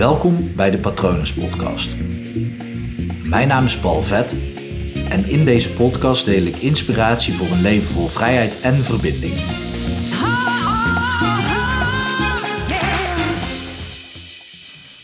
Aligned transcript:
Welkom 0.00 0.54
bij 0.56 0.70
de 0.70 0.78
Patronus 0.78 1.34
Podcast. 1.34 1.96
Mijn 3.24 3.48
naam 3.48 3.64
is 3.64 3.78
Paul 3.78 4.02
Vet 4.02 4.36
en 5.08 5.28
in 5.28 5.44
deze 5.44 5.72
podcast 5.72 6.24
deel 6.24 6.42
ik 6.42 6.56
inspiratie 6.56 7.34
voor 7.34 7.46
een 7.46 7.60
leven 7.60 7.92
vol 7.92 8.08
vrijheid 8.08 8.60
en 8.60 8.74
verbinding. 8.84 9.34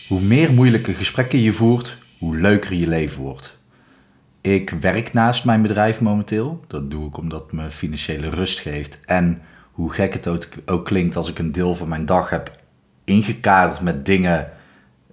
Hoe 0.07 0.21
meer 0.21 0.53
moeilijke 0.53 0.93
gesprekken 0.93 1.39
je 1.39 1.53
voert, 1.53 1.97
hoe 2.19 2.37
leuker 2.37 2.73
je 2.73 2.87
leven 2.87 3.21
wordt. 3.21 3.59
Ik 4.41 4.69
werk 4.69 5.13
naast 5.13 5.45
mijn 5.45 5.61
bedrijf 5.61 6.01
momenteel. 6.01 6.59
Dat 6.67 6.91
doe 6.91 7.07
ik 7.07 7.17
omdat 7.17 7.41
het 7.41 7.51
me 7.51 7.71
financiële 7.71 8.29
rust 8.29 8.59
geeft. 8.59 8.99
En 9.05 9.41
hoe 9.71 9.93
gek 9.93 10.13
het 10.13 10.27
ook, 10.27 10.47
ook 10.65 10.85
klinkt 10.85 11.15
als 11.15 11.29
ik 11.29 11.39
een 11.39 11.51
deel 11.51 11.75
van 11.75 11.87
mijn 11.87 12.05
dag 12.05 12.29
heb 12.29 12.51
ingekaderd 13.03 13.81
met 13.81 14.05
dingen 14.05 14.51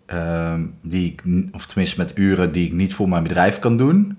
Ehm, 0.06 0.62
die 0.82 1.12
ik, 1.12 1.22
of 1.52 1.66
tenminste 1.66 1.98
met 1.98 2.18
uren 2.18 2.52
die 2.52 2.66
ik 2.66 2.72
niet 2.72 2.94
voor 2.94 3.08
mijn 3.08 3.22
bedrijf 3.22 3.58
kan 3.58 3.76
doen, 3.76 4.18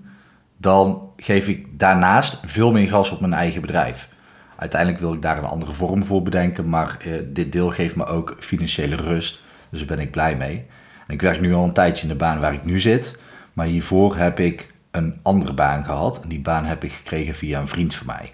dan 0.56 1.10
geef 1.16 1.48
ik 1.48 1.66
daarnaast 1.78 2.40
veel 2.44 2.72
meer 2.72 2.88
gas 2.88 3.10
op 3.10 3.20
mijn 3.20 3.32
eigen 3.32 3.60
bedrijf. 3.60 4.08
Uiteindelijk 4.56 5.00
wil 5.00 5.12
ik 5.12 5.22
daar 5.22 5.38
een 5.38 5.44
andere 5.44 5.72
vorm 5.72 6.04
voor 6.04 6.22
bedenken, 6.22 6.68
maar 6.68 6.96
eh, 7.00 7.12
dit 7.26 7.52
deel 7.52 7.70
geeft 7.70 7.96
me 7.96 8.06
ook 8.06 8.36
financiële 8.38 8.96
rust. 8.96 9.40
Dus 9.70 9.78
daar 9.78 9.96
ben 9.96 10.04
ik 10.04 10.10
blij 10.10 10.36
mee. 10.36 10.66
En 11.06 11.14
ik 11.14 11.20
werk 11.20 11.40
nu 11.40 11.54
al 11.54 11.64
een 11.64 11.72
tijdje 11.72 12.02
in 12.02 12.08
de 12.08 12.14
baan 12.14 12.40
waar 12.40 12.52
ik 12.52 12.64
nu 12.64 12.80
zit, 12.80 13.18
maar 13.52 13.66
hiervoor 13.66 14.16
heb 14.16 14.40
ik 14.40 14.72
een 14.90 15.18
andere 15.22 15.54
baan 15.54 15.84
gehad. 15.84 16.22
En 16.22 16.28
die 16.28 16.40
baan 16.40 16.64
heb 16.64 16.84
ik 16.84 16.92
gekregen 16.92 17.34
via 17.34 17.60
een 17.60 17.68
vriend 17.68 17.94
van 17.94 18.06
mij. 18.06 18.32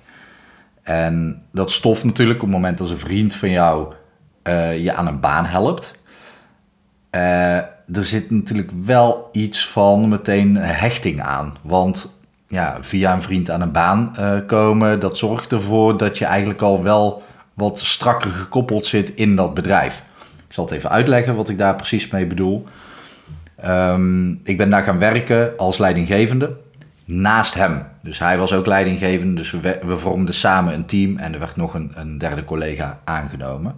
En 0.82 1.42
dat 1.52 1.70
stoft 1.70 2.04
natuurlijk 2.04 2.42
op 2.42 2.48
het 2.48 2.56
moment 2.56 2.80
als 2.80 2.90
een 2.90 2.98
vriend 2.98 3.34
van 3.34 3.50
jou 3.50 3.94
uh, 4.48 4.82
je 4.82 4.92
aan 4.94 5.06
een 5.06 5.20
baan 5.20 5.44
helpt 5.44 6.00
uh, 7.14 7.56
er 7.96 8.04
zit 8.04 8.30
natuurlijk 8.30 8.70
wel 8.84 9.28
iets 9.32 9.68
van 9.68 10.08
meteen 10.08 10.56
hechting 10.56 11.22
aan. 11.22 11.56
Want 11.62 12.10
ja, 12.48 12.76
via 12.80 13.12
een 13.12 13.22
vriend 13.22 13.50
aan 13.50 13.60
een 13.60 13.72
baan 13.72 14.16
uh, 14.18 14.32
komen, 14.46 15.00
dat 15.00 15.18
zorgt 15.18 15.52
ervoor 15.52 15.96
dat 15.98 16.18
je 16.18 16.24
eigenlijk 16.24 16.62
al 16.62 16.82
wel 16.82 17.22
wat 17.54 17.78
strakker 17.78 18.30
gekoppeld 18.30 18.86
zit 18.86 19.14
in 19.14 19.36
dat 19.36 19.54
bedrijf. 19.54 20.02
Ik 20.46 20.54
zal 20.54 20.64
het 20.64 20.74
even 20.74 20.90
uitleggen 20.90 21.34
wat 21.34 21.48
ik 21.48 21.58
daar 21.58 21.76
precies 21.76 22.08
mee 22.08 22.26
bedoel. 22.26 22.66
Um, 23.66 24.40
ik 24.44 24.56
ben 24.56 24.70
daar 24.70 24.82
gaan 24.82 24.98
werken 24.98 25.52
als 25.56 25.78
leidinggevende 25.78 26.56
naast 27.04 27.54
hem. 27.54 27.82
Dus 28.02 28.18
hij 28.18 28.38
was 28.38 28.52
ook 28.52 28.66
leidinggevende, 28.66 29.34
dus 29.34 29.50
we, 29.50 29.78
we 29.82 29.96
vormden 29.96 30.34
samen 30.34 30.74
een 30.74 30.84
team 30.84 31.16
en 31.16 31.32
er 31.32 31.38
werd 31.38 31.56
nog 31.56 31.74
een, 31.74 31.92
een 31.94 32.18
derde 32.18 32.44
collega 32.44 32.98
aangenomen. 33.04 33.76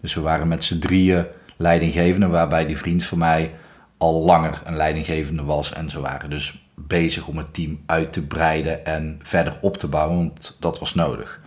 Dus 0.00 0.14
we 0.14 0.20
waren 0.20 0.48
met 0.48 0.64
z'n 0.64 0.78
drieën 0.78 1.24
leidinggevende, 1.58 2.26
waarbij 2.26 2.66
die 2.66 2.78
vriend 2.78 3.04
van 3.04 3.18
mij 3.18 3.54
al 3.96 4.24
langer 4.24 4.62
een 4.64 4.76
leidinggevende 4.76 5.42
was. 5.42 5.72
En 5.72 5.90
ze 5.90 6.00
waren 6.00 6.30
dus 6.30 6.66
bezig 6.74 7.26
om 7.26 7.36
het 7.36 7.54
team 7.54 7.80
uit 7.86 8.12
te 8.12 8.22
breiden 8.22 8.84
en 8.86 9.20
verder 9.22 9.58
op 9.60 9.76
te 9.76 9.88
bouwen, 9.88 10.16
want 10.16 10.56
dat 10.60 10.78
was 10.78 10.94
nodig. 10.94 11.40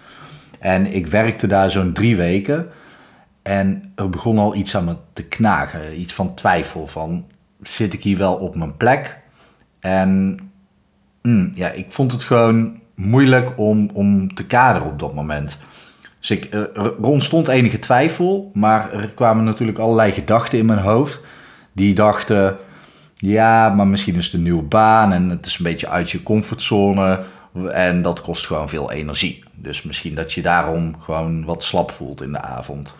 En 0.59 0.93
ik 0.93 1.07
werkte 1.07 1.47
daar 1.47 1.71
zo'n 1.71 1.93
drie 1.93 2.15
weken 2.15 2.69
en 3.41 3.91
er 3.95 4.09
begon 4.09 4.37
al 4.37 4.55
iets 4.55 4.75
aan 4.75 4.85
me 4.85 4.95
te 5.13 5.23
knagen, 5.23 5.99
iets 5.99 6.13
van 6.13 6.33
twijfel 6.33 6.87
van 6.87 7.25
zit 7.61 7.93
ik 7.93 8.03
hier 8.03 8.17
wel 8.17 8.35
op 8.35 8.55
mijn 8.55 8.77
plek? 8.77 9.19
En 9.79 10.39
mm, 11.21 11.51
ja, 11.55 11.69
ik 11.69 11.91
vond 11.91 12.11
het 12.11 12.23
gewoon 12.23 12.79
moeilijk 12.95 13.57
om, 13.57 13.89
om 13.93 14.33
te 14.33 14.45
kaderen 14.45 14.87
op 14.87 14.99
dat 14.99 15.13
moment. 15.13 15.57
Dus 16.21 16.31
ik, 16.31 16.45
eh, 16.45 16.59
er 16.75 17.03
ontstond 17.03 17.47
enige 17.47 17.79
twijfel, 17.79 18.51
maar 18.53 18.93
er 18.93 19.07
kwamen 19.07 19.43
natuurlijk 19.43 19.77
allerlei 19.77 20.11
gedachten 20.11 20.59
in 20.59 20.65
mijn 20.65 20.79
hoofd. 20.79 21.21
Die 21.71 21.93
dachten, 21.93 22.57
ja, 23.15 23.69
maar 23.69 23.87
misschien 23.87 24.15
is 24.15 24.25
het 24.25 24.33
een 24.33 24.43
nieuwe 24.43 24.63
baan 24.63 25.11
en 25.11 25.29
het 25.29 25.45
is 25.45 25.57
een 25.57 25.63
beetje 25.63 25.89
uit 25.89 26.11
je 26.11 26.23
comfortzone. 26.23 27.23
En 27.71 28.01
dat 28.01 28.21
kost 28.21 28.47
gewoon 28.47 28.69
veel 28.69 28.91
energie. 28.91 29.43
Dus 29.53 29.83
misschien 29.83 30.15
dat 30.15 30.33
je 30.33 30.41
daarom 30.41 30.95
gewoon 30.99 31.45
wat 31.45 31.63
slap 31.63 31.91
voelt 31.91 32.21
in 32.21 32.31
de 32.31 32.41
avond. 32.41 32.95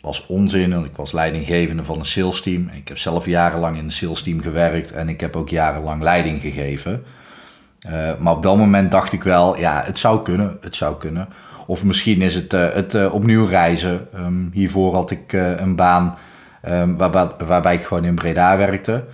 was 0.00 0.26
onzin, 0.26 0.74
want 0.74 0.86
ik 0.86 0.96
was 0.96 1.12
leidinggevende 1.12 1.84
van 1.84 1.98
een 1.98 2.04
salesteam. 2.04 2.68
Ik 2.68 2.88
heb 2.88 2.98
zelf 2.98 3.26
jarenlang 3.26 3.76
in 3.76 3.84
een 3.84 3.92
salesteam 3.92 4.40
gewerkt 4.40 4.92
en 4.92 5.08
ik 5.08 5.20
heb 5.20 5.36
ook 5.36 5.48
jarenlang 5.48 6.02
leiding 6.02 6.40
gegeven. 6.40 7.04
Uh, 7.86 8.10
maar 8.18 8.32
op 8.32 8.42
dat 8.42 8.56
moment 8.56 8.90
dacht 8.90 9.12
ik 9.12 9.22
wel, 9.22 9.58
ja, 9.58 9.82
het 9.84 9.98
zou 9.98 10.22
kunnen, 10.22 10.58
het 10.60 10.76
zou 10.76 10.96
kunnen. 10.96 11.28
Of 11.72 11.84
misschien 11.84 12.22
is 12.22 12.34
het, 12.34 12.52
uh, 12.52 12.72
het 12.72 12.94
uh, 12.94 13.14
opnieuw 13.14 13.46
reizen. 13.46 14.08
Um, 14.14 14.50
hiervoor 14.52 14.94
had 14.94 15.10
ik 15.10 15.32
uh, 15.32 15.60
een 15.60 15.76
baan 15.76 16.14
um, 16.68 16.96
waarbij, 16.96 17.28
waarbij, 17.46 17.74
ik 17.74 17.84
gewoon 17.84 18.04
in 18.04 18.14
Breda 18.14 18.56
werkte. 18.56 19.04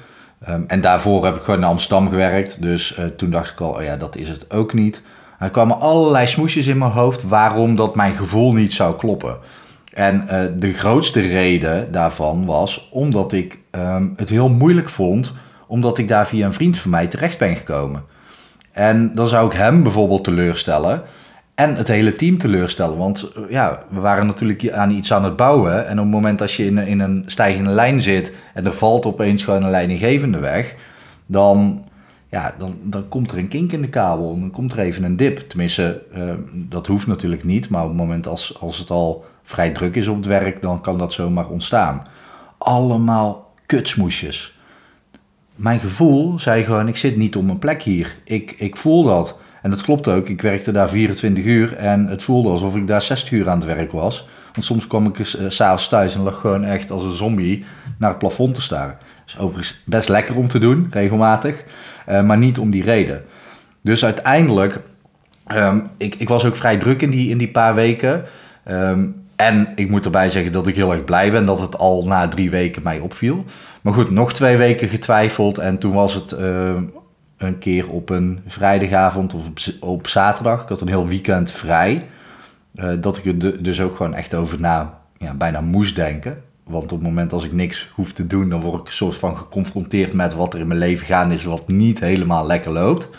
Um, 0.48 0.64
en 0.66 0.80
daarvoor 0.80 1.24
heb 1.24 1.36
ik 1.36 1.42
gewoon 1.42 1.60
in 1.60 1.66
Amsterdam 1.66 2.08
gewerkt. 2.08 2.62
Dus 2.62 3.00
toen 3.16 3.30
dacht 3.30 3.50
ik 3.50 3.60
al, 3.60 3.70
oh 3.70 3.82
ja, 3.82 3.96
dat 3.96 4.16
is 4.16 4.28
het 4.28 4.50
ook 4.50 4.72
niet. 4.72 5.02
Er 5.38 5.50
kwamen 5.50 5.80
allerlei 5.80 6.26
smoesjes 6.26 6.66
in 6.66 6.78
mijn 6.78 6.90
hoofd 6.90 7.22
waarom 7.22 7.76
dat 7.76 7.96
mijn 7.96 8.16
gevoel 8.16 8.52
niet 8.52 8.72
zou 8.72 8.96
kloppen. 8.96 9.36
En 9.92 10.26
de 10.58 10.72
grootste 10.72 11.20
reden 11.20 11.92
daarvan 11.92 12.44
was 12.46 12.88
omdat 12.92 13.32
ik 13.32 13.58
het 14.16 14.28
heel 14.28 14.48
moeilijk 14.48 14.88
vond, 14.88 15.32
omdat 15.66 15.98
ik 15.98 16.08
daar 16.08 16.26
via 16.26 16.46
een 16.46 16.52
vriend 16.52 16.78
van 16.78 16.90
mij 16.90 17.06
terecht 17.06 17.38
ben 17.38 17.56
gekomen. 17.56 18.04
En 18.72 19.14
dan 19.14 19.28
zou 19.28 19.46
ik 19.46 19.56
hem 19.56 19.82
bijvoorbeeld 19.82 20.24
teleurstellen 20.24 21.02
en 21.58 21.76
het 21.76 21.88
hele 21.88 22.12
team 22.12 22.38
teleurstellen. 22.38 22.96
Want 22.96 23.32
eh, 23.36 23.42
ja, 23.50 23.82
we 23.88 24.00
waren 24.00 24.26
natuurlijk 24.26 24.70
aan 24.70 24.90
iets 24.90 25.12
aan 25.12 25.24
het 25.24 25.36
bouwen. 25.36 25.86
En 25.86 25.98
op 25.98 26.04
het 26.04 26.14
moment 26.14 26.38
dat 26.38 26.52
je 26.52 26.66
in, 26.66 26.78
in 26.78 27.00
een 27.00 27.22
stijgende 27.26 27.70
lijn 27.70 28.00
zit 28.00 28.34
en 28.54 28.66
er 28.66 28.72
valt 28.72 29.06
opeens 29.06 29.44
gewoon 29.44 29.62
een 29.62 29.70
leidinggevende 29.70 30.38
weg, 30.38 30.74
dan, 31.26 31.84
ja, 32.28 32.54
dan, 32.58 32.76
dan 32.82 33.08
komt 33.08 33.30
er 33.30 33.38
een 33.38 33.48
kink 33.48 33.72
in 33.72 33.80
de 33.80 33.88
kabel. 33.88 34.40
Dan 34.40 34.50
komt 34.50 34.72
er 34.72 34.78
even 34.78 35.04
een 35.04 35.16
dip. 35.16 35.38
Tenminste, 35.38 36.02
uh, 36.16 36.32
dat 36.52 36.86
hoeft 36.86 37.06
natuurlijk 37.06 37.44
niet. 37.44 37.68
Maar 37.68 37.82
op 37.82 37.88
het 37.88 37.96
moment 37.98 38.26
als, 38.26 38.60
als 38.60 38.78
het 38.78 38.90
al 38.90 39.24
vrij 39.42 39.70
druk 39.70 39.96
is 39.96 40.08
op 40.08 40.16
het 40.16 40.26
werk, 40.26 40.62
dan 40.62 40.80
kan 40.80 40.98
dat 40.98 41.12
zomaar 41.12 41.48
ontstaan. 41.48 42.06
Allemaal 42.58 43.52
kutsmoesjes. 43.66 44.58
Mijn 45.54 45.80
gevoel 45.80 46.38
zei 46.38 46.64
gewoon, 46.64 46.88
ik 46.88 46.96
zit 46.96 47.16
niet 47.16 47.36
op 47.36 47.44
mijn 47.44 47.58
plek 47.58 47.82
hier. 47.82 48.16
Ik, 48.24 48.54
ik 48.58 48.76
voel 48.76 49.02
dat. 49.02 49.40
En 49.62 49.70
dat 49.70 49.82
klopt 49.82 50.08
ook. 50.08 50.28
Ik 50.28 50.42
werkte 50.42 50.72
daar 50.72 50.88
24 50.88 51.44
uur 51.44 51.76
en 51.76 52.06
het 52.06 52.22
voelde 52.22 52.48
alsof 52.48 52.76
ik 52.76 52.86
daar 52.86 53.02
60 53.02 53.30
uur 53.30 53.48
aan 53.48 53.58
het 53.58 53.66
werk 53.66 53.92
was. 53.92 54.28
Want 54.52 54.64
soms 54.64 54.86
kwam 54.86 55.06
ik 55.06 55.18
uh, 55.18 55.24
s'avonds 55.48 55.88
thuis 55.88 56.14
en 56.14 56.22
lag 56.22 56.40
gewoon 56.40 56.64
echt 56.64 56.90
als 56.90 57.02
een 57.02 57.16
zombie 57.16 57.64
naar 57.98 58.10
het 58.10 58.18
plafond 58.18 58.54
te 58.54 58.62
staren. 58.62 58.96
Dat 58.98 59.26
is 59.26 59.38
overigens 59.38 59.82
best 59.84 60.08
lekker 60.08 60.36
om 60.36 60.48
te 60.48 60.58
doen, 60.58 60.86
regelmatig. 60.90 61.64
Uh, 62.08 62.22
maar 62.22 62.38
niet 62.38 62.58
om 62.58 62.70
die 62.70 62.82
reden. 62.82 63.24
Dus 63.80 64.04
uiteindelijk, 64.04 64.80
um, 65.54 65.88
ik, 65.96 66.14
ik 66.14 66.28
was 66.28 66.44
ook 66.44 66.56
vrij 66.56 66.76
druk 66.78 67.02
in 67.02 67.10
die, 67.10 67.30
in 67.30 67.38
die 67.38 67.50
paar 67.50 67.74
weken. 67.74 68.24
Um, 68.70 69.26
en 69.38 69.68
ik 69.74 69.90
moet 69.90 70.04
erbij 70.04 70.30
zeggen 70.30 70.52
dat 70.52 70.66
ik 70.66 70.74
heel 70.74 70.92
erg 70.92 71.04
blij 71.04 71.30
ben 71.30 71.46
dat 71.46 71.60
het 71.60 71.78
al 71.78 72.06
na 72.06 72.28
drie 72.28 72.50
weken 72.50 72.82
mij 72.82 72.98
opviel. 72.98 73.44
Maar 73.80 73.92
goed, 73.92 74.10
nog 74.10 74.32
twee 74.32 74.56
weken 74.56 74.88
getwijfeld 74.88 75.58
en 75.58 75.78
toen 75.78 75.92
was 75.92 76.14
het 76.14 76.32
uh, 76.32 76.74
een 77.38 77.58
keer 77.58 77.88
op 77.90 78.10
een 78.10 78.40
vrijdagavond 78.46 79.34
of 79.34 79.46
op, 79.46 79.58
op 79.80 80.08
zaterdag. 80.08 80.62
Ik 80.62 80.68
had 80.68 80.80
een 80.80 80.88
heel 80.88 81.06
weekend 81.06 81.50
vrij. 81.50 82.08
Uh, 82.74 82.92
dat 83.00 83.16
ik 83.16 83.42
er 83.42 83.62
dus 83.62 83.80
ook 83.80 83.96
gewoon 83.96 84.14
echt 84.14 84.34
over 84.34 84.60
na, 84.60 84.98
ja, 85.18 85.34
bijna 85.34 85.60
moest 85.60 85.96
denken. 85.96 86.42
Want 86.64 86.84
op 86.84 86.98
het 86.98 87.08
moment 87.08 87.32
als 87.32 87.44
ik 87.44 87.52
niks 87.52 87.90
hoef 87.94 88.12
te 88.12 88.26
doen, 88.26 88.48
dan 88.48 88.60
word 88.60 88.80
ik 88.80 88.86
een 88.86 88.92
soort 88.92 89.16
van 89.16 89.36
geconfronteerd 89.36 90.12
met 90.12 90.34
wat 90.34 90.54
er 90.54 90.60
in 90.60 90.66
mijn 90.66 90.80
leven 90.80 91.06
gaande 91.06 91.34
is, 91.34 91.44
wat 91.44 91.68
niet 91.68 92.00
helemaal 92.00 92.46
lekker 92.46 92.70
loopt. 92.70 93.10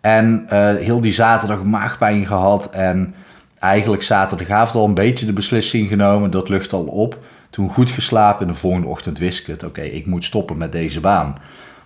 En 0.00 0.46
uh, 0.52 0.74
heel 0.74 1.00
die 1.00 1.12
zaterdag 1.12 1.64
maagpijn 1.64 2.26
gehad 2.26 2.70
en 2.70 3.14
eigenlijk 3.58 4.02
zaterdagavond 4.02 4.74
al 4.74 4.88
een 4.88 4.94
beetje 4.94 5.26
de 5.26 5.32
beslissing 5.32 5.88
genomen, 5.88 6.30
dat 6.30 6.48
lucht 6.48 6.72
al 6.72 6.84
op. 6.84 7.18
Toen 7.50 7.70
goed 7.70 7.90
geslapen 7.90 8.46
en 8.46 8.52
de 8.52 8.58
volgende 8.58 8.86
ochtend 8.86 9.18
wist 9.18 9.40
ik 9.40 9.46
het, 9.46 9.64
oké, 9.64 9.80
ik 9.80 10.06
moet 10.06 10.24
stoppen 10.24 10.56
met 10.56 10.72
deze 10.72 11.00
baan. 11.00 11.36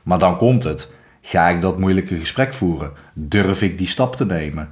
Maar 0.02 0.18
dan 0.18 0.36
komt 0.36 0.62
het. 0.62 0.94
Ga 1.28 1.48
ik 1.48 1.60
dat 1.60 1.78
moeilijke 1.78 2.18
gesprek 2.18 2.54
voeren? 2.54 2.90
Durf 3.12 3.62
ik 3.62 3.78
die 3.78 3.86
stap 3.86 4.16
te 4.16 4.26
nemen? 4.26 4.68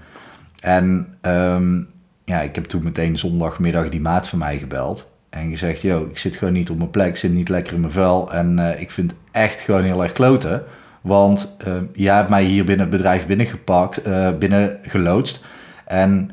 En 0.60 1.16
um, 1.22 1.88
ja, 2.24 2.40
ik 2.40 2.54
heb 2.54 2.64
toen 2.64 2.82
meteen 2.82 3.18
zondagmiddag 3.18 3.88
die 3.88 4.00
maat 4.00 4.28
van 4.28 4.38
mij 4.38 4.58
gebeld. 4.58 5.10
En 5.30 5.50
gezegd, 5.50 5.82
yo, 5.82 6.06
ik 6.10 6.18
zit 6.18 6.36
gewoon 6.36 6.54
niet 6.54 6.70
op 6.70 6.78
mijn 6.78 6.90
plek, 6.90 7.08
ik 7.08 7.16
zit 7.16 7.32
niet 7.32 7.48
lekker 7.48 7.74
in 7.74 7.80
mijn 7.80 7.92
vel. 7.92 8.32
En 8.32 8.58
uh, 8.58 8.80
ik 8.80 8.90
vind 8.90 9.14
echt 9.30 9.60
gewoon 9.60 9.82
heel 9.82 10.02
erg 10.02 10.12
kloten. 10.12 10.64
Want 11.00 11.56
uh, 11.66 11.74
jij 11.92 12.16
hebt 12.16 12.28
mij 12.28 12.44
hier 12.44 12.64
binnen 12.64 12.86
het 12.86 12.96
bedrijf 12.96 13.26
binnengepakt, 13.26 14.06
uh, 14.06 14.30
binnen 14.38 14.78
geloodst. 14.82 15.44
En 15.84 16.30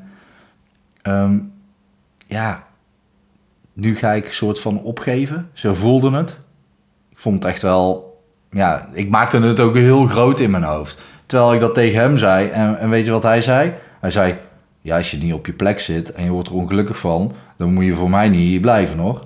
um, 1.03 1.51
ja, 2.27 2.67
nu 3.73 3.95
ga 3.95 4.11
ik 4.11 4.25
een 4.25 4.33
soort 4.33 4.59
van 4.59 4.81
opgeven. 4.81 5.49
Zo 5.53 5.73
voelde 5.73 6.11
het. 6.11 6.37
Ik 7.09 7.19
vond 7.19 7.35
het 7.35 7.51
echt 7.53 7.61
wel 7.61 8.10
ja, 8.51 8.89
ik 8.93 9.09
maakte 9.09 9.39
het 9.39 9.59
ook 9.59 9.75
heel 9.75 10.05
groot 10.05 10.39
in 10.39 10.51
mijn 10.51 10.63
hoofd. 10.63 11.01
Terwijl 11.25 11.53
ik 11.53 11.59
dat 11.59 11.73
tegen 11.73 11.99
hem 11.99 12.17
zei. 12.17 12.49
En, 12.49 12.79
en 12.79 12.89
weet 12.89 13.05
je 13.05 13.11
wat 13.11 13.23
hij 13.23 13.41
zei? 13.41 13.73
Hij 13.99 14.11
zei, 14.11 14.35
ja, 14.81 14.97
als 14.97 15.11
je 15.11 15.17
niet 15.17 15.33
op 15.33 15.45
je 15.45 15.53
plek 15.53 15.79
zit 15.79 16.11
en 16.11 16.23
je 16.23 16.29
wordt 16.29 16.47
er 16.47 16.55
ongelukkig 16.55 16.97
van, 16.97 17.33
dan 17.57 17.73
moet 17.73 17.85
je 17.85 17.95
voor 17.95 18.09
mij 18.09 18.29
niet 18.29 18.39
hier 18.39 18.59
blijven 18.59 18.99
hoor. 18.99 19.25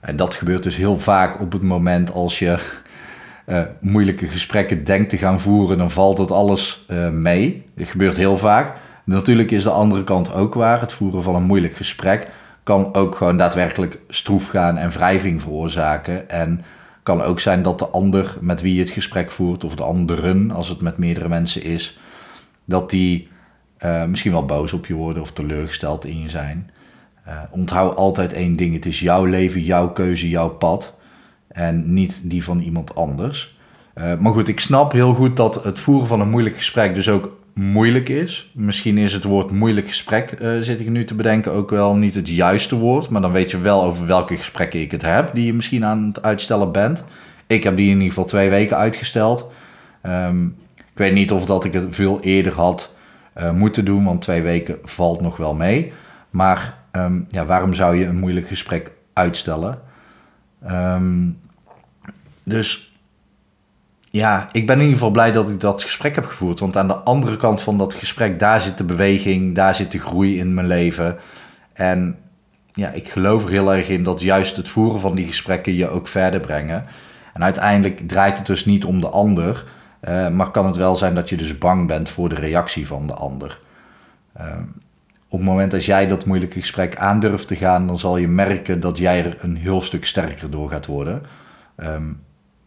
En 0.00 0.16
dat 0.16 0.34
gebeurt 0.34 0.62
dus 0.62 0.76
heel 0.76 0.98
vaak 0.98 1.40
op 1.40 1.52
het 1.52 1.62
moment 1.62 2.12
als 2.12 2.38
je 2.38 2.58
uh, 3.46 3.60
moeilijke 3.80 4.26
gesprekken 4.26 4.84
denkt 4.84 5.10
te 5.10 5.18
gaan 5.18 5.40
voeren, 5.40 5.78
dan 5.78 5.90
valt 5.90 6.18
het 6.18 6.30
alles 6.30 6.84
uh, 6.90 7.08
mee. 7.08 7.66
Dat 7.76 7.88
gebeurt 7.88 8.16
heel 8.16 8.38
vaak. 8.38 8.72
Natuurlijk 9.04 9.50
is 9.50 9.62
de 9.62 9.70
andere 9.70 10.04
kant 10.04 10.34
ook 10.34 10.54
waar. 10.54 10.80
Het 10.80 10.92
voeren 10.92 11.22
van 11.22 11.34
een 11.34 11.42
moeilijk 11.42 11.74
gesprek 11.74 12.28
kan 12.62 12.94
ook 12.94 13.14
gewoon 13.14 13.36
daadwerkelijk 13.36 13.98
stroef 14.08 14.48
gaan 14.48 14.76
en 14.76 14.90
wrijving 14.90 15.40
veroorzaken. 15.42 16.30
En 16.30 16.64
kan 17.02 17.22
ook 17.22 17.40
zijn 17.40 17.62
dat 17.62 17.78
de 17.78 17.86
ander 17.86 18.36
met 18.40 18.60
wie 18.60 18.74
je 18.74 18.80
het 18.80 18.90
gesprek 18.90 19.30
voert, 19.30 19.64
of 19.64 19.76
de 19.76 19.82
anderen, 19.82 20.50
als 20.50 20.68
het 20.68 20.80
met 20.80 20.98
meerdere 20.98 21.28
mensen 21.28 21.62
is, 21.62 21.98
dat 22.64 22.90
die 22.90 23.28
uh, 23.84 24.04
misschien 24.04 24.32
wel 24.32 24.44
boos 24.44 24.72
op 24.72 24.86
je 24.86 24.94
worden 24.94 25.22
of 25.22 25.32
teleurgesteld 25.32 26.04
in 26.04 26.20
je 26.20 26.28
zijn. 26.28 26.70
Uh, 27.28 27.40
onthoud 27.50 27.96
altijd 27.96 28.32
één 28.32 28.56
ding: 28.56 28.74
het 28.74 28.86
is 28.86 29.00
jouw 29.00 29.24
leven, 29.24 29.62
jouw 29.62 29.92
keuze, 29.92 30.28
jouw 30.28 30.48
pad. 30.48 30.94
En 31.48 31.92
niet 31.92 32.30
die 32.30 32.44
van 32.44 32.60
iemand 32.60 32.94
anders. 32.94 33.58
Uh, 33.94 34.18
maar 34.18 34.32
goed, 34.32 34.48
ik 34.48 34.60
snap 34.60 34.92
heel 34.92 35.14
goed 35.14 35.36
dat 35.36 35.64
het 35.64 35.78
voeren 35.78 36.06
van 36.06 36.20
een 36.20 36.30
moeilijk 36.30 36.56
gesprek 36.56 36.94
dus 36.94 37.08
ook 37.08 37.41
moeilijk 37.54 38.08
is. 38.08 38.50
Misschien 38.54 38.98
is 38.98 39.12
het 39.12 39.24
woord 39.24 39.50
moeilijk 39.50 39.86
gesprek, 39.86 40.36
uh, 40.40 40.58
zit 40.58 40.80
ik 40.80 40.88
nu 40.88 41.04
te 41.04 41.14
bedenken, 41.14 41.52
ook 41.52 41.70
wel 41.70 41.94
niet 41.94 42.14
het 42.14 42.28
juiste 42.28 42.76
woord. 42.76 43.08
Maar 43.08 43.20
dan 43.20 43.32
weet 43.32 43.50
je 43.50 43.60
wel 43.60 43.82
over 43.82 44.06
welke 44.06 44.36
gesprekken 44.36 44.80
ik 44.80 44.90
het 44.90 45.02
heb, 45.02 45.34
die 45.34 45.46
je 45.46 45.54
misschien 45.54 45.84
aan 45.84 46.06
het 46.06 46.22
uitstellen 46.22 46.72
bent. 46.72 47.04
Ik 47.46 47.64
heb 47.64 47.76
die 47.76 47.86
in 47.86 47.92
ieder 47.92 48.08
geval 48.08 48.24
twee 48.24 48.50
weken 48.50 48.76
uitgesteld. 48.76 49.50
Um, 50.02 50.56
ik 50.76 50.98
weet 50.98 51.12
niet 51.12 51.32
of 51.32 51.44
dat 51.44 51.64
ik 51.64 51.72
het 51.72 51.86
veel 51.90 52.20
eerder 52.20 52.52
had 52.52 52.96
uh, 53.38 53.52
moeten 53.52 53.84
doen, 53.84 54.04
want 54.04 54.22
twee 54.22 54.42
weken 54.42 54.78
valt 54.82 55.20
nog 55.20 55.36
wel 55.36 55.54
mee. 55.54 55.92
Maar 56.30 56.78
um, 56.92 57.26
ja, 57.28 57.44
waarom 57.46 57.74
zou 57.74 57.96
je 57.96 58.06
een 58.06 58.18
moeilijk 58.18 58.46
gesprek 58.48 58.92
uitstellen? 59.12 59.80
Um, 60.70 61.38
dus 62.42 62.91
ja, 64.12 64.48
ik 64.52 64.66
ben 64.66 64.76
in 64.76 64.82
ieder 64.82 64.96
geval 64.96 65.10
blij 65.10 65.32
dat 65.32 65.48
ik 65.48 65.60
dat 65.60 65.82
gesprek 65.82 66.14
heb 66.14 66.26
gevoerd. 66.26 66.58
Want 66.58 66.76
aan 66.76 66.86
de 66.86 66.94
andere 66.94 67.36
kant 67.36 67.60
van 67.60 67.78
dat 67.78 67.94
gesprek, 67.94 68.38
daar 68.38 68.60
zit 68.60 68.78
de 68.78 68.84
beweging, 68.84 69.54
daar 69.54 69.74
zit 69.74 69.92
de 69.92 69.98
groei 69.98 70.38
in 70.38 70.54
mijn 70.54 70.66
leven. 70.66 71.16
En 71.72 72.18
ja, 72.72 72.90
ik 72.90 73.08
geloof 73.08 73.44
er 73.44 73.50
heel 73.50 73.74
erg 73.74 73.88
in 73.88 74.02
dat 74.02 74.20
juist 74.20 74.56
het 74.56 74.68
voeren 74.68 75.00
van 75.00 75.14
die 75.14 75.26
gesprekken 75.26 75.74
je 75.74 75.88
ook 75.88 76.08
verder 76.08 76.40
brengen. 76.40 76.84
En 77.32 77.42
uiteindelijk 77.42 78.08
draait 78.08 78.38
het 78.38 78.46
dus 78.46 78.64
niet 78.64 78.84
om 78.84 79.00
de 79.00 79.08
ander, 79.08 79.64
uh, 80.08 80.28
maar 80.28 80.50
kan 80.50 80.66
het 80.66 80.76
wel 80.76 80.96
zijn 80.96 81.14
dat 81.14 81.28
je 81.28 81.36
dus 81.36 81.58
bang 81.58 81.86
bent 81.86 82.10
voor 82.10 82.28
de 82.28 82.34
reactie 82.34 82.86
van 82.86 83.06
de 83.06 83.14
ander. 83.14 83.60
Uh, 84.40 84.46
op 85.28 85.38
het 85.38 85.48
moment 85.48 85.70
dat 85.70 85.84
jij 85.84 86.06
dat 86.06 86.26
moeilijke 86.26 86.60
gesprek 86.60 86.96
aandurft 86.96 87.48
te 87.48 87.56
gaan, 87.56 87.86
dan 87.86 87.98
zal 87.98 88.16
je 88.16 88.28
merken 88.28 88.80
dat 88.80 88.98
jij 88.98 89.24
er 89.24 89.36
een 89.40 89.56
heel 89.56 89.82
stuk 89.82 90.04
sterker 90.04 90.50
door 90.50 90.70
gaat 90.70 90.86
worden. 90.86 91.22
Um, 91.76 92.20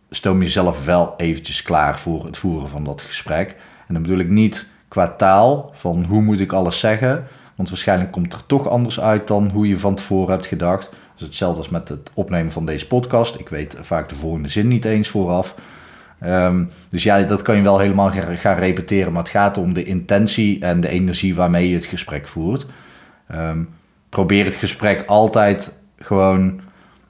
stoom 0.10 0.42
jezelf 0.42 0.86
wel 0.86 1.14
eventjes 1.18 1.62
klaar 1.62 2.00
voor 2.00 2.26
het 2.26 2.38
voeren 2.38 2.70
van 2.70 2.84
dat 2.84 3.02
gesprek. 3.02 3.56
En 3.88 3.94
dan 3.94 4.04
bedoel 4.04 4.20
ik 4.20 4.30
niet 4.30 4.68
qua 4.88 5.08
taal, 5.08 5.72
van 5.74 6.04
hoe 6.04 6.22
moet 6.22 6.40
ik 6.40 6.52
alles 6.52 6.80
zeggen, 6.80 7.28
want 7.56 7.70
waarschijnlijk 7.70 8.12
komt 8.12 8.34
er 8.34 8.46
toch 8.46 8.68
anders 8.68 9.00
uit 9.00 9.28
dan 9.28 9.50
hoe 9.50 9.68
je 9.68 9.80
van 9.80 9.96
tevoren 9.96 10.34
hebt 10.34 10.48
gedacht. 10.48 10.90
Dus 11.16 11.28
hetzelfde 11.28 11.58
als 11.58 11.70
met 11.70 11.90
het 11.90 12.12
opnemen 12.14 12.52
van 12.52 12.66
deze 12.66 12.88
podcast. 12.88 13.40
Ik 13.40 13.50
weet 13.50 13.78
vaak 13.82 14.10
de 14.10 14.16
volgende 14.16 14.50
zin 14.50 14.68
niet 14.68 14.86
eens 14.86 15.08
vooraf. 15.08 15.56
Um, 16.24 16.70
dus 16.90 17.04
ja, 17.04 17.22
dat 17.22 17.42
kan 17.42 17.56
je 17.56 17.62
wel 17.62 17.80
helemaal 17.80 18.12
gaan 18.36 18.58
repeteren, 18.58 19.12
maar 19.12 19.22
het 19.22 19.32
gaat 19.32 19.58
om 19.58 19.74
de 19.74 19.84
intentie 19.84 20.60
en 20.60 20.82
de 20.82 20.88
energie 20.88 21.36
waarmee 21.36 21.70
je 21.70 21.76
het 21.76 21.86
gesprek 21.86 22.28
voert. 22.28 22.66
Um, 23.36 23.70
probeer 24.10 24.46
het 24.46 24.56
gesprek 24.56 25.04
altijd 25.06 25.80
gewoon 25.98 26.60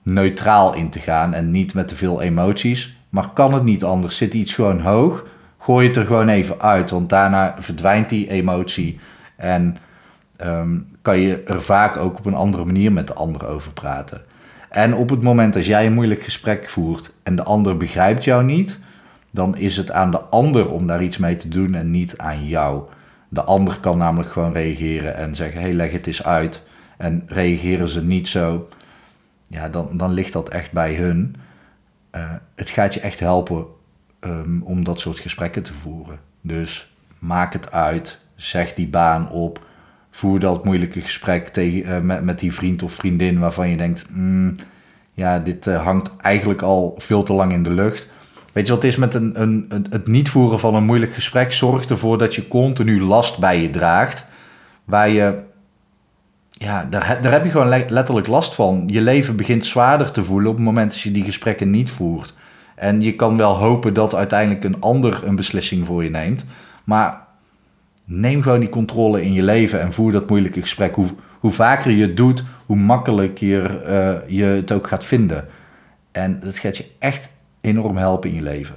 neutraal 0.05 0.73
in 0.73 0.89
te 0.89 0.99
gaan 0.99 1.33
en 1.33 1.51
niet 1.51 1.73
met 1.73 1.87
te 1.87 1.95
veel 1.95 2.21
emoties. 2.21 2.97
Maar 3.09 3.29
kan 3.29 3.53
het 3.53 3.63
niet 3.63 3.83
anders? 3.83 4.17
Zit 4.17 4.33
iets 4.33 4.53
gewoon 4.53 4.81
hoog? 4.81 5.25
Gooi 5.57 5.87
het 5.87 5.97
er 5.97 6.05
gewoon 6.05 6.27
even 6.29 6.61
uit, 6.61 6.89
want 6.89 7.09
daarna 7.09 7.55
verdwijnt 7.59 8.09
die 8.09 8.29
emotie 8.29 8.99
en 9.35 9.77
um, 10.45 10.87
kan 11.01 11.19
je 11.19 11.43
er 11.43 11.61
vaak 11.61 11.97
ook 11.97 12.17
op 12.17 12.25
een 12.25 12.33
andere 12.33 12.65
manier 12.65 12.91
met 12.91 13.07
de 13.07 13.13
ander 13.13 13.47
over 13.47 13.71
praten. 13.71 14.21
En 14.69 14.93
op 14.95 15.09
het 15.09 15.23
moment 15.23 15.53
dat 15.53 15.65
jij 15.65 15.85
een 15.85 15.93
moeilijk 15.93 16.21
gesprek 16.21 16.69
voert 16.69 17.11
en 17.23 17.35
de 17.35 17.43
ander 17.43 17.77
begrijpt 17.77 18.23
jou 18.23 18.43
niet, 18.43 18.79
dan 19.31 19.57
is 19.57 19.77
het 19.77 19.91
aan 19.91 20.11
de 20.11 20.19
ander 20.19 20.71
om 20.71 20.87
daar 20.87 21.03
iets 21.03 21.17
mee 21.17 21.35
te 21.35 21.47
doen 21.47 21.73
en 21.73 21.91
niet 21.91 22.17
aan 22.17 22.47
jou. 22.47 22.83
De 23.29 23.43
ander 23.43 23.79
kan 23.79 23.97
namelijk 23.97 24.31
gewoon 24.31 24.53
reageren 24.53 25.15
en 25.15 25.35
zeggen: 25.35 25.61
hey, 25.61 25.73
leg 25.73 25.91
het 25.91 26.07
eens 26.07 26.23
uit. 26.23 26.63
En 26.97 27.23
reageren 27.27 27.89
ze 27.89 28.03
niet 28.03 28.27
zo, 28.27 28.67
ja, 29.47 29.69
dan, 29.69 29.97
dan 29.97 30.11
ligt 30.11 30.33
dat 30.33 30.49
echt 30.49 30.71
bij 30.71 30.95
hun. 30.95 31.35
Uh, 32.15 32.31
het 32.55 32.69
gaat 32.69 32.93
je 32.93 32.99
echt 32.99 33.19
helpen 33.19 33.65
um, 34.19 34.61
om 34.63 34.83
dat 34.83 34.99
soort 34.99 35.19
gesprekken 35.19 35.63
te 35.63 35.73
voeren. 35.73 36.19
Dus 36.41 36.93
maak 37.19 37.53
het 37.53 37.71
uit, 37.71 38.21
zeg 38.35 38.73
die 38.73 38.87
baan 38.87 39.29
op, 39.29 39.65
voer 40.11 40.39
dat 40.39 40.65
moeilijke 40.65 41.01
gesprek 41.01 41.47
tegen, 41.47 41.89
uh, 41.89 41.99
met, 41.99 42.23
met 42.23 42.39
die 42.39 42.53
vriend 42.53 42.83
of 42.83 42.93
vriendin 42.93 43.39
waarvan 43.39 43.69
je 43.69 43.77
denkt, 43.77 44.05
mm, 44.09 44.55
ja, 45.13 45.39
dit 45.39 45.67
uh, 45.67 45.83
hangt 45.83 46.11
eigenlijk 46.17 46.61
al 46.61 46.95
veel 46.97 47.23
te 47.23 47.33
lang 47.33 47.51
in 47.51 47.63
de 47.63 47.71
lucht. 47.71 48.07
Weet 48.51 48.67
je 48.67 48.73
wat 48.73 48.81
het 48.81 48.91
is 48.91 48.97
met 48.97 49.13
een, 49.13 49.41
een, 49.41 49.85
het 49.89 50.07
niet 50.07 50.29
voeren 50.29 50.59
van 50.59 50.75
een 50.75 50.85
moeilijk 50.85 51.13
gesprek? 51.13 51.51
Zorgt 51.51 51.89
ervoor 51.89 52.17
dat 52.17 52.35
je 52.35 52.47
continu 52.47 53.01
last 53.01 53.39
bij 53.39 53.61
je 53.61 53.69
draagt, 53.69 54.25
waar 54.83 55.09
je 55.09 55.39
ja, 56.57 56.87
daar, 56.89 57.19
daar 57.21 57.31
heb 57.31 57.43
je 57.43 57.49
gewoon 57.49 57.85
letterlijk 57.89 58.27
last 58.27 58.55
van. 58.55 58.83
Je 58.87 59.01
leven 59.01 59.35
begint 59.35 59.65
zwaarder 59.65 60.11
te 60.11 60.23
voelen 60.23 60.49
op 60.49 60.55
het 60.55 60.65
moment 60.65 60.91
dat 60.91 61.01
je 61.01 61.11
die 61.11 61.23
gesprekken 61.23 61.69
niet 61.69 61.89
voert. 61.89 62.33
En 62.75 63.01
je 63.01 63.15
kan 63.15 63.37
wel 63.37 63.55
hopen 63.55 63.93
dat 63.93 64.15
uiteindelijk 64.15 64.63
een 64.63 64.81
ander 64.81 65.21
een 65.23 65.35
beslissing 65.35 65.85
voor 65.85 66.03
je 66.03 66.09
neemt. 66.09 66.45
Maar 66.83 67.21
neem 68.05 68.41
gewoon 68.41 68.59
die 68.59 68.69
controle 68.69 69.23
in 69.23 69.33
je 69.33 69.43
leven 69.43 69.81
en 69.81 69.93
voer 69.93 70.11
dat 70.11 70.29
moeilijke 70.29 70.61
gesprek. 70.61 70.95
Hoe, 70.95 71.09
hoe 71.39 71.51
vaker 71.51 71.91
je 71.91 72.01
het 72.01 72.17
doet, 72.17 72.43
hoe 72.65 72.77
makkelijker 72.77 73.89
uh, 73.89 74.15
je 74.27 74.43
het 74.43 74.71
ook 74.71 74.87
gaat 74.87 75.05
vinden. 75.05 75.47
En 76.11 76.39
dat 76.43 76.57
gaat 76.57 76.77
je 76.77 76.85
echt 76.99 77.31
enorm 77.61 77.97
helpen 77.97 78.29
in 78.29 78.35
je 78.35 78.41
leven. 78.41 78.75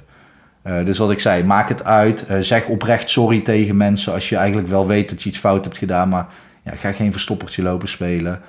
Uh, 0.63 0.85
dus 0.85 0.97
wat 0.97 1.11
ik 1.11 1.19
zei, 1.19 1.43
maak 1.43 1.69
het 1.69 1.83
uit. 1.83 2.25
Uh, 2.31 2.37
zeg 2.39 2.67
oprecht 2.67 3.09
sorry 3.09 3.39
tegen 3.41 3.77
mensen 3.77 4.13
als 4.13 4.29
je 4.29 4.35
eigenlijk 4.35 4.67
wel 4.67 4.87
weet 4.87 5.09
dat 5.09 5.23
je 5.23 5.29
iets 5.29 5.39
fout 5.39 5.65
hebt 5.65 5.77
gedaan. 5.77 6.09
Maar 6.09 6.27
ga 6.75 6.91
geen 6.91 7.11
verstoppertje 7.11 7.63
lopen 7.63 7.87
spelen. 7.87 8.41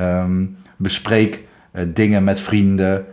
Um, 0.00 0.56
bespreek 0.76 1.44
uh, 1.72 1.82
dingen 1.94 2.24
met 2.24 2.40
vrienden. 2.40 3.04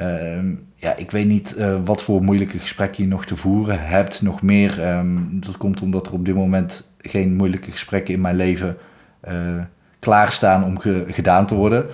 Um, 0.00 0.66
ja, 0.74 0.96
ik 0.96 1.10
weet 1.10 1.26
niet 1.26 1.54
uh, 1.58 1.76
wat 1.84 2.02
voor 2.02 2.22
moeilijke 2.22 2.58
gesprekken 2.58 3.02
je 3.02 3.08
nog 3.08 3.24
te 3.24 3.36
voeren 3.36 3.86
hebt. 3.86 4.22
Nog 4.22 4.42
meer. 4.42 4.96
Um, 4.96 5.40
dat 5.40 5.56
komt 5.56 5.82
omdat 5.82 6.06
er 6.06 6.12
op 6.12 6.24
dit 6.24 6.34
moment 6.34 6.92
geen 6.98 7.34
moeilijke 7.34 7.70
gesprekken 7.70 8.14
in 8.14 8.20
mijn 8.20 8.36
leven 8.36 8.76
uh, 9.28 9.34
klaarstaan 9.98 10.64
om 10.64 10.78
ge 10.78 11.04
gedaan 11.08 11.46
te 11.46 11.54
worden. 11.54 11.86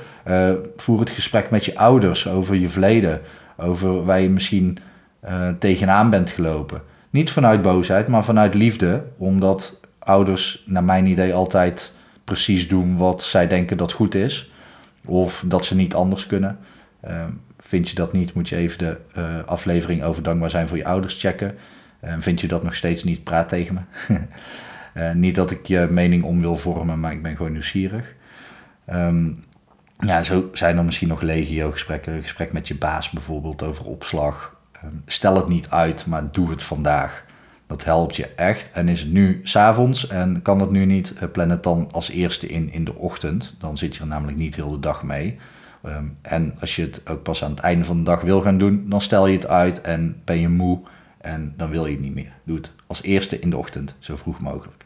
voer 0.76 1.00
het 1.00 1.10
gesprek 1.10 1.50
met 1.50 1.64
je 1.64 1.76
ouders 1.76 2.28
over 2.28 2.54
je 2.54 2.68
verleden. 2.68 3.20
Over 3.56 4.04
waar 4.04 4.20
je 4.20 4.30
misschien 4.30 4.78
tegenaan 5.58 6.10
bent 6.10 6.30
gelopen. 6.30 6.82
Niet 7.10 7.30
vanuit 7.30 7.62
boosheid, 7.62 8.08
maar 8.08 8.24
vanuit 8.24 8.54
liefde. 8.54 9.02
Omdat 9.16 9.80
ouders, 9.98 10.64
naar 10.66 10.84
mijn 10.84 11.06
idee, 11.06 11.34
altijd 11.34 11.92
precies 12.28 12.68
doen 12.68 12.96
wat 12.96 13.22
zij 13.22 13.46
denken 13.46 13.76
dat 13.76 13.92
goed 13.92 14.14
is. 14.14 14.52
Of 15.04 15.44
dat 15.46 15.64
ze 15.64 15.76
niet 15.76 15.94
anders 15.94 16.26
kunnen. 16.26 16.58
Uh, 17.08 17.24
vind 17.58 17.88
je 17.88 17.94
dat 17.94 18.12
niet, 18.12 18.34
moet 18.34 18.48
je 18.48 18.56
even 18.56 18.78
de 18.78 18.96
uh, 19.18 19.44
aflevering 19.46 20.02
over 20.02 20.22
dankbaar 20.22 20.50
zijn 20.50 20.68
voor 20.68 20.76
je 20.76 20.84
ouders 20.84 21.20
checken. 21.20 21.54
Uh, 22.04 22.14
vind 22.18 22.40
je 22.40 22.48
dat 22.48 22.62
nog 22.62 22.74
steeds 22.74 23.04
niet, 23.04 23.24
praat 23.24 23.48
tegen 23.48 23.74
me. 23.74 24.18
uh, 24.94 25.12
niet 25.24 25.34
dat 25.34 25.50
ik 25.50 25.66
je 25.66 25.88
mening 25.90 26.24
om 26.24 26.40
wil 26.40 26.56
vormen, 26.56 27.00
maar 27.00 27.12
ik 27.12 27.22
ben 27.22 27.36
gewoon 27.36 27.52
nieuwsgierig. 27.52 28.14
Um, 28.92 29.44
ja, 29.98 30.22
zo 30.22 30.48
zijn 30.52 30.76
er 30.76 30.84
misschien 30.84 31.08
nog 31.08 31.20
legio 31.20 31.70
gesprekken. 31.70 32.12
Een 32.12 32.22
gesprek 32.22 32.52
met 32.52 32.68
je 32.68 32.74
baas 32.74 33.10
bijvoorbeeld 33.10 33.62
over 33.62 33.84
opslag. 33.84 34.56
Stel 35.06 35.36
het 35.36 35.48
niet 35.48 35.70
uit, 35.70 36.06
maar 36.06 36.32
doe 36.32 36.50
het 36.50 36.62
vandaag. 36.62 37.24
Dat 37.68 37.84
helpt 37.84 38.16
je 38.16 38.26
echt. 38.26 38.70
En 38.72 38.88
is 38.88 39.00
het 39.00 39.12
nu 39.12 39.40
s'avonds 39.42 40.06
en 40.06 40.42
kan 40.42 40.60
het 40.60 40.70
nu 40.70 40.84
niet, 40.84 41.14
eh, 41.18 41.28
plan 41.32 41.50
het 41.50 41.62
dan 41.62 41.88
als 41.92 42.10
eerste 42.10 42.46
in 42.46 42.72
in 42.72 42.84
de 42.84 42.94
ochtend. 42.94 43.54
Dan 43.58 43.78
zit 43.78 43.94
je 43.94 44.00
er 44.00 44.06
namelijk 44.06 44.38
niet 44.38 44.54
heel 44.54 44.70
de 44.70 44.80
dag 44.80 45.02
mee. 45.02 45.38
Um, 45.86 46.16
en 46.22 46.54
als 46.60 46.76
je 46.76 46.82
het 46.82 47.00
ook 47.08 47.22
pas 47.22 47.44
aan 47.44 47.50
het 47.50 47.60
einde 47.60 47.84
van 47.84 47.96
de 47.96 48.02
dag 48.02 48.20
wil 48.20 48.40
gaan 48.40 48.58
doen, 48.58 48.84
dan 48.88 49.00
stel 49.00 49.26
je 49.26 49.36
het 49.36 49.48
uit 49.48 49.80
en 49.80 50.20
ben 50.24 50.40
je 50.40 50.48
moe 50.48 50.80
en 51.20 51.54
dan 51.56 51.70
wil 51.70 51.86
je 51.86 51.92
het 51.92 52.00
niet 52.00 52.14
meer. 52.14 52.32
Doe 52.44 52.56
het 52.56 52.70
als 52.86 53.02
eerste 53.02 53.38
in 53.38 53.50
de 53.50 53.56
ochtend, 53.56 53.94
zo 53.98 54.16
vroeg 54.16 54.40
mogelijk. 54.40 54.84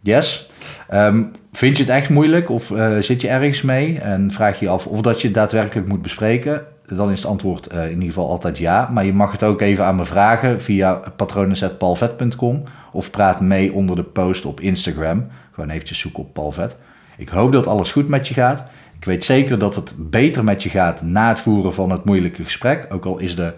Yes. 0.00 0.50
Um, 0.92 1.32
vind 1.52 1.76
je 1.76 1.82
het 1.82 1.92
echt 1.92 2.08
moeilijk 2.08 2.50
of 2.50 2.70
uh, 2.70 2.98
zit 2.98 3.20
je 3.20 3.28
ergens 3.28 3.62
mee 3.62 3.98
en 3.98 4.30
vraag 4.30 4.58
je 4.58 4.64
je 4.64 4.70
af 4.70 4.86
of 4.86 5.00
dat 5.00 5.20
je 5.20 5.26
het 5.26 5.36
daadwerkelijk 5.36 5.88
moet 5.88 6.02
bespreken? 6.02 6.66
Dan 6.96 7.10
is 7.10 7.22
het 7.22 7.30
antwoord 7.30 7.72
uh, 7.72 7.84
in 7.84 7.90
ieder 7.90 8.06
geval 8.06 8.28
altijd 8.28 8.58
ja. 8.58 8.90
Maar 8.92 9.04
je 9.04 9.12
mag 9.12 9.32
het 9.32 9.42
ook 9.42 9.60
even 9.60 9.84
aan 9.84 9.96
me 9.96 10.04
vragen 10.04 10.60
via 10.60 11.02
patronen.palvet.com 11.16 12.62
of 12.92 13.10
praat 13.10 13.40
mee 13.40 13.72
onder 13.72 13.96
de 13.96 14.02
post 14.02 14.44
op 14.44 14.60
Instagram. 14.60 15.26
Gewoon 15.50 15.70
eventjes 15.70 15.98
zoeken 15.98 16.22
op 16.22 16.32
Palvet. 16.32 16.76
Ik 17.16 17.28
hoop 17.28 17.52
dat 17.52 17.66
alles 17.66 17.92
goed 17.92 18.08
met 18.08 18.28
je 18.28 18.34
gaat. 18.34 18.60
Ik 18.60 18.66
Ik 19.02 19.08
weet 19.08 19.24
zeker 19.24 19.58
dat 19.58 19.74
het 19.74 19.94
beter 19.96 20.44
met 20.44 20.62
je 20.62 20.68
gaat 20.68 21.02
na 21.02 21.28
het 21.28 21.40
voeren 21.40 21.74
van 21.74 21.90
het 21.90 22.04
moeilijke 22.04 22.44
gesprek. 22.44 22.86
Ook 22.90 23.04
al 23.04 23.18
is 23.18 23.36
de, 23.36 23.52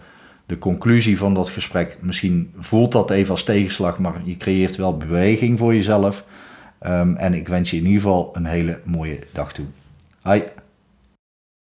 de 0.47 0.59
conclusie 0.59 1.19
van 1.19 1.35
dat 1.35 1.49
gesprek, 1.49 1.99
misschien 2.00 2.53
voelt 2.59 2.93
dat 2.93 3.11
even 3.11 3.31
als 3.31 3.45
tegenslag, 3.45 3.99
maar 3.99 4.21
je 4.25 4.37
creëert 4.37 4.76
wel 4.76 4.97
beweging 4.97 5.59
voor 5.59 5.75
jezelf. 5.75 6.25
Ehm, 6.79 7.14
en 7.14 7.35
ik 7.35 7.49
wens 7.49 7.71
je 7.71 7.76
in 7.76 7.87
ieder 7.87 8.00
geval 8.00 8.31
een 8.33 8.47
hele 8.47 8.81
mooie 8.85 9.19
dag 9.33 9.53
toe. 9.53 9.67
Hoi. 10.23 10.43